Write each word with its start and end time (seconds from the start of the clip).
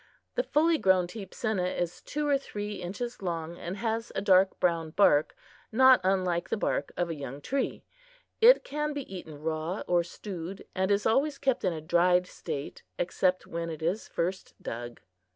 The 0.33 0.41
fully 0.41 0.79
grown 0.79 1.05
teepsinna 1.05 1.77
is 1.79 2.01
two 2.01 2.27
or 2.27 2.35
three 2.35 2.77
inches 2.81 3.21
long, 3.21 3.55
and 3.59 3.77
has 3.77 4.11
a 4.15 4.19
dark 4.21 4.59
brown 4.59 4.89
bark 4.89 5.35
not 5.71 6.01
unlike 6.03 6.49
the 6.49 6.57
bark 6.57 6.91
of 6.97 7.11
a 7.11 7.13
young 7.13 7.39
tree. 7.39 7.83
It 8.41 8.63
can 8.63 8.93
be 8.93 9.03
eaten 9.15 9.39
raw 9.39 9.81
or 9.87 10.03
stewed, 10.03 10.65
and 10.73 10.89
is 10.89 11.05
always 11.05 11.37
kept 11.37 11.63
in 11.63 11.71
a 11.73 11.81
dried 11.81 12.25
state, 12.25 12.81
except 12.97 13.45
when 13.45 13.69
it 13.69 13.83
is 13.83 14.07
first 14.07 14.55
dug. 14.59 15.01